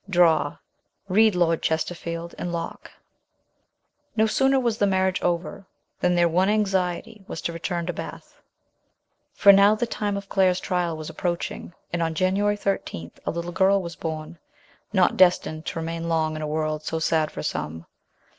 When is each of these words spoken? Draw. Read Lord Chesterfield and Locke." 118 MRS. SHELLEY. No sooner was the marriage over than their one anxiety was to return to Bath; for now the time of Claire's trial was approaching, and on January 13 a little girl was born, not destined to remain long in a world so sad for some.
Draw. 0.09 0.57
Read 1.09 1.35
Lord 1.35 1.61
Chesterfield 1.61 2.33
and 2.39 2.51
Locke." 2.51 2.89
118 4.15 4.15
MRS. 4.15 4.15
SHELLEY. 4.15 4.23
No 4.23 4.25
sooner 4.25 4.59
was 4.59 4.77
the 4.79 4.87
marriage 4.87 5.21
over 5.21 5.67
than 5.99 6.15
their 6.15 6.27
one 6.27 6.49
anxiety 6.49 7.23
was 7.27 7.39
to 7.41 7.53
return 7.53 7.85
to 7.85 7.93
Bath; 7.93 8.41
for 9.35 9.51
now 9.51 9.75
the 9.75 9.85
time 9.85 10.17
of 10.17 10.27
Claire's 10.27 10.59
trial 10.59 10.97
was 10.97 11.11
approaching, 11.11 11.73
and 11.93 12.01
on 12.01 12.15
January 12.15 12.57
13 12.57 13.11
a 13.27 13.29
little 13.29 13.51
girl 13.51 13.79
was 13.79 13.95
born, 13.95 14.39
not 14.91 15.17
destined 15.17 15.67
to 15.67 15.77
remain 15.77 16.09
long 16.09 16.35
in 16.35 16.41
a 16.41 16.47
world 16.47 16.81
so 16.83 16.97
sad 16.97 17.29
for 17.29 17.43
some. 17.43 17.85